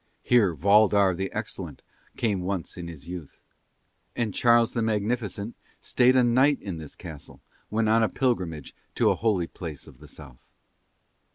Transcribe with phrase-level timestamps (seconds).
[0.23, 1.83] Here Valdar the Excellent
[2.17, 3.37] came once in his youth.
[4.15, 7.39] And Charles the Magnificent stayed a night in this castle
[7.69, 10.43] when on a pilgrimage to a holy place of the South.